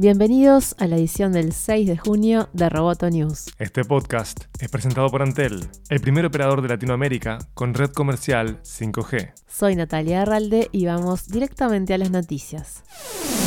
Bienvenidos 0.00 0.76
a 0.78 0.86
la 0.86 0.94
edición 0.94 1.32
del 1.32 1.52
6 1.52 1.88
de 1.88 1.98
junio 1.98 2.48
de 2.52 2.68
Roboto 2.68 3.10
News. 3.10 3.46
Este 3.58 3.82
podcast 3.82 4.44
es 4.60 4.68
presentado 4.68 5.08
por 5.08 5.22
Antel, 5.22 5.68
el 5.88 6.00
primer 6.00 6.24
operador 6.24 6.62
de 6.62 6.68
Latinoamérica 6.68 7.38
con 7.52 7.74
red 7.74 7.90
comercial 7.90 8.62
5G. 8.62 9.32
Soy 9.48 9.74
Natalia 9.74 10.22
Arralde 10.22 10.68
y 10.70 10.86
vamos 10.86 11.26
directamente 11.26 11.94
a 11.94 11.98
las 11.98 12.12
noticias. 12.12 12.84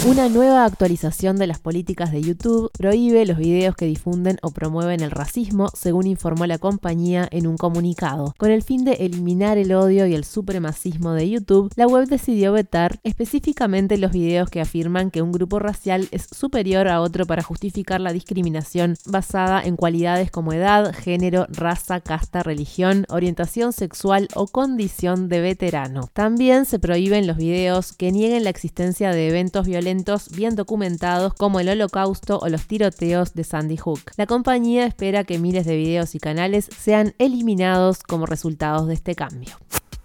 Una 0.04 0.30
nueva 0.30 0.66
actualización 0.66 1.36
de 1.36 1.46
las 1.46 1.60
políticas 1.60 2.12
de 2.12 2.24
YouTube 2.24 2.72
prohíbe 2.76 3.24
los 3.28 3.38
videos 3.38 3.76
que 3.76 3.86
difunden 3.86 4.40
o 4.42 4.50
promueven 4.50 5.02
el 5.02 5.12
racismo, 5.12 5.70
según 5.76 6.08
informó 6.08 6.48
la 6.48 6.58
compañía 6.58 7.28
en 7.30 7.46
un 7.46 7.56
comunicado. 7.56 8.34
Con 8.40 8.50
el 8.50 8.64
fin 8.64 8.84
de 8.84 8.94
eliminar 8.94 9.60
el 9.60 9.72
odio 9.74 10.08
y 10.08 10.16
el 10.16 10.26
supremacismo 10.26 11.14
de 11.14 11.30
YouTube, 11.30 11.72
la 11.76 11.86
web 11.86 12.08
decidió 12.08 12.52
vetar 12.52 13.00
específicamente 13.04 14.00
los 14.00 14.12
videos 14.12 14.50
que 14.50 14.60
afirman 14.60 15.12
que 15.12 15.22
un 15.22 15.32
grupo 15.32 15.60
racial 15.60 16.08
es 16.10 16.28
superior 16.32 16.88
a 16.88 17.00
otro 17.00 17.28
para 17.28 17.44
justificar 17.44 18.02
la 18.02 18.12
discriminación 18.12 18.98
basada 19.06 19.62
en 19.62 19.76
cualidades 19.76 20.32
como 20.32 20.52
edad, 20.52 20.96
género, 20.96 21.46
raza, 21.50 22.02
casta, 22.02 22.42
religión, 22.42 23.06
orientación 23.10 23.72
sexual 23.72 24.30
o 24.34 24.48
condición 24.48 25.30
de 25.30 25.42
veterano. 25.42 26.10
También 26.12 26.66
se 26.66 26.80
prohíben 26.80 27.28
los 27.28 27.38
videos 27.38 27.94
que 27.94 28.12
nieguen 28.12 28.46
la 28.46 28.50
existencia 28.50 29.12
de 29.12 29.28
eventos 29.28 29.68
violentos 29.68 29.91
bien 30.32 30.56
documentados 30.56 31.34
como 31.34 31.60
el 31.60 31.70
holocausto 31.70 32.40
o 32.40 32.50
los 32.50 32.66
tiroteos 32.68 33.34
de 33.34 33.44
Sandy 33.44 33.78
Hook. 33.78 34.02
La 34.18 34.26
compañía 34.26 34.86
espera 34.86 35.24
que 35.24 35.38
miles 35.38 35.66
de 35.66 35.76
videos 35.76 36.16
y 36.16 36.20
canales 36.20 36.70
sean 36.78 37.14
eliminados 37.18 38.04
como 38.04 38.26
resultados 38.26 38.88
de 38.88 38.94
este 38.94 39.16
cambio. 39.16 39.58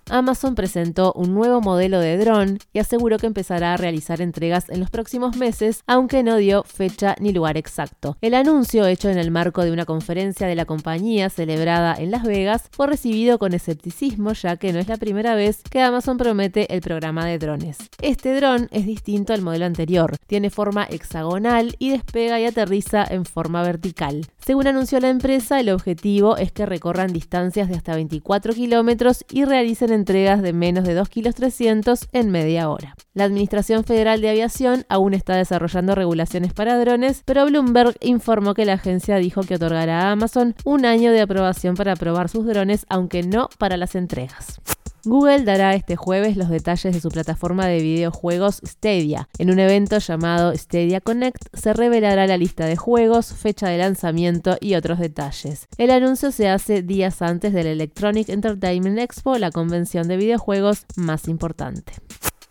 Amazon 0.09 0.55
presentó 0.55 1.13
un 1.15 1.35
nuevo 1.35 1.61
modelo 1.61 1.99
de 1.99 2.17
dron 2.17 2.59
y 2.73 2.79
aseguró 2.79 3.19
que 3.19 3.27
empezará 3.27 3.75
a 3.75 3.77
realizar 3.77 4.21
entregas 4.21 4.69
en 4.71 4.81
los 4.81 4.91
próximos 4.91 5.37
meses, 5.37 5.83
aunque 5.87 6.23
no 6.23 6.37
dio 6.37 6.63
fecha 6.63 7.17
ni 7.19 7.33
lugar 7.33 7.57
exacto. 7.57 8.17
El 8.21 8.35
anuncio, 8.35 8.87
hecho 8.87 9.11
en 9.11 9.19
el 9.19 9.31
marco 9.31 9.65
de 9.65 9.73
una 9.73 9.85
conferencia 9.85 10.47
de 10.47 10.55
la 10.55 10.65
compañía 10.65 11.29
celebrada 11.29 11.95
en 11.99 12.11
Las 12.11 12.23
Vegas, 12.23 12.69
fue 12.71 12.87
recibido 12.87 13.39
con 13.39 13.53
escepticismo 13.53 14.33
ya 14.33 14.57
que 14.57 14.73
no 14.73 14.79
es 14.79 14.89
la 14.89 14.97
primera 14.97 15.35
vez 15.35 15.63
que 15.69 15.81
Amazon 15.81 16.19
promete 16.19 16.73
el 16.73 16.81
programa 16.81 17.27
de 17.27 17.39
drones. 17.39 17.79
Este 18.01 18.35
dron 18.35 18.69
es 18.71 18.87
distinto 18.87 19.33
al 19.33 19.43
modelo 19.43 19.67
anterior, 19.67 20.17
tiene 20.27 20.51
forma 20.51 20.87
hexagonal 20.89 21.75
y 21.79 21.91
despega 21.91 22.41
y 22.41 22.45
aterriza 22.45 23.05
en 23.09 23.25
forma 23.25 23.63
vertical. 23.63 24.27
Según 24.47 24.69
anunció 24.69 25.01
la 25.01 25.09
empresa, 25.09 25.59
el 25.59 25.71
objetivo 25.71 26.37
es 26.37 26.53
que 26.53 26.67
recorran 26.67 27.13
distancias 27.13 27.69
de 27.69 27.75
hasta 27.75 27.97
24 27.97 28.55
kilómetros 28.55 29.25
y 29.29 29.45
realicen 29.45 29.93
entregas 29.93 30.41
de 30.41 30.53
menos 30.53 30.85
de 30.85 30.97
2,3 30.97 31.83
kg 31.83 32.09
en 32.13 32.31
media 32.31 32.71
hora. 32.71 32.95
La 33.13 33.25
Administración 33.25 33.83
Federal 33.83 34.21
de 34.21 34.31
Aviación 34.31 34.85
aún 34.89 35.15
está 35.15 35.35
desarrollando 35.35 35.97
regulaciones 35.97 36.53
para 36.53 36.79
drones, 36.79 37.23
pero 37.25 37.45
Bloomberg 37.47 37.97
informó 38.01 38.55
que 38.55 38.67
la 38.67 38.75
agencia 38.75 39.17
dijo 39.17 39.41
que 39.41 39.57
otorgará 39.57 40.03
a 40.03 40.13
Amazon 40.13 40.55
un 40.65 40.85
año 40.85 41.11
de 41.11 41.23
aprobación 41.23 41.75
para 41.75 41.97
probar 41.97 42.29
sus 42.29 42.47
drones, 42.47 42.87
aunque 42.89 43.25
no 43.25 43.49
para 43.59 43.77
las 43.77 43.97
entregas. 43.97 44.61
Google 45.07 45.45
dará 45.45 45.73
este 45.75 45.95
jueves 45.95 46.37
los 46.37 46.49
detalles 46.49 46.93
de 46.93 47.01
su 47.01 47.11
plataforma 47.11 47.67
de 47.67 47.81
videojuegos 47.81 48.61
Stadia. 48.67 49.29
En 49.39 49.53
un 49.53 49.61
evento 49.61 49.99
llamado 49.99 50.53
Stadia 50.57 51.01
Connect 51.01 51.45
se 51.53 51.73
revelará 51.73 52.27
la 52.27 52.37
lista 52.37 52.67
de 52.67 52.75
juegos, 52.75 53.33
fecha 53.33 53.69
de 53.69 53.79
lanzamiento 53.79 54.57
y 54.61 54.75
otros 54.75 54.99
detalles. 54.99 55.69
El 55.79 55.93
anuncio 55.93 56.33
se 56.33 56.49
hace 56.49 56.83
días 56.83 57.23
antes 57.23 57.53
del 57.53 57.69
Electronic 57.69 58.29
Entertainment 58.29 58.99
Expo, 58.99 59.39
la 59.39 59.53
convención 59.53 60.09
de 60.09 60.17
videojuegos 60.17 60.87
más 60.97 61.29
importante. 61.29 61.93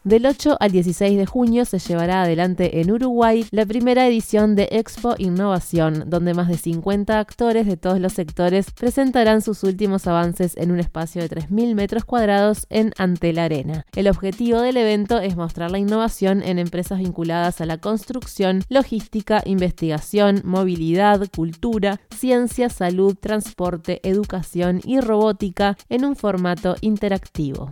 Del 0.06 0.28
8 0.28 0.58
al 0.60 0.72
16 0.72 1.18
de 1.18 1.26
junio 1.26 1.66
se 1.66 1.80
llevará 1.80 2.22
adelante 2.22 2.80
en 2.80 2.92
Uruguay 2.92 3.44
la 3.50 3.66
primera 3.66 4.06
edición 4.06 4.54
de 4.54 4.70
Expo 4.72 5.16
Innovación, 5.18 6.04
donde 6.06 6.36
más 6.36 6.48
de 6.48 6.60
50 6.60 7.18
actores 7.18 7.66
de 7.66 7.76
todos 7.76 8.00
los 8.00 8.14
sectores 8.14 8.70
presentarán 8.70 9.42
sus 9.42 9.64
últimos 9.64 10.06
avances 10.06 10.58
en 10.58 10.70
un 10.70 10.80
espacio 10.80 11.24
de 11.24 11.30
3.000 11.32 11.74
metros 11.74 12.06
cuadrados 12.06 12.68
en 12.70 12.94
Antel 13.00 13.40
Arena. 13.40 13.88
El 13.96 14.08
objetivo 14.08 14.62
del 14.62 14.78
evento 14.78 15.18
es 15.18 15.36
mostrar 15.36 15.72
la 15.72 15.80
innovación 15.80 16.44
en 16.44 16.60
empresas 16.60 17.00
vinculadas 17.00 17.60
a 17.60 17.66
la 17.66 17.80
construcción, 17.80 18.64
logística, 18.70 19.42
investigación, 19.44 20.44
movilidad, 20.44 21.28
cultura, 21.36 22.00
ciencia, 22.16 22.70
salud, 22.70 23.16
transporte, 23.20 24.02
educación 24.04 24.82
y 24.84 25.00
robótica 25.00 25.78
en 25.90 26.06
un 26.06 26.16
formato 26.16 26.76
interactivo. 26.82 27.72